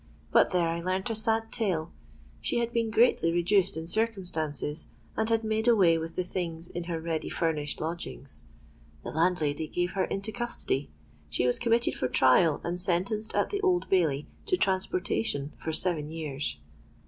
But 0.31 0.49
there 0.49 0.67
I 0.67 0.81
learnt 0.81 1.11
a 1.11 1.15
sad 1.15 1.51
tale. 1.51 1.91
She 2.39 2.57
had 2.57 2.73
been 2.73 2.89
greatly 2.89 3.31
reduced 3.31 3.77
in 3.77 3.85
circumstances, 3.85 4.87
and 5.15 5.29
had 5.29 5.43
made 5.43 5.67
away 5.67 5.99
with 5.99 6.15
the 6.15 6.23
things 6.23 6.67
in 6.67 6.85
her 6.85 6.99
ready 6.99 7.29
furnished 7.29 7.79
lodgings. 7.79 8.43
The 9.03 9.11
landlady 9.11 9.67
gave 9.67 9.91
her 9.91 10.05
into 10.05 10.31
custody; 10.31 10.89
she 11.29 11.45
was 11.45 11.59
committed 11.59 11.93
for 11.93 12.07
trial, 12.07 12.59
and 12.63 12.79
sentenced 12.81 13.35
at 13.35 13.51
the 13.51 13.61
Old 13.61 13.91
Bailey 13.91 14.25
to 14.47 14.57
transportation 14.57 15.53
for 15.59 15.71
seven 15.71 16.09
years. 16.09 16.57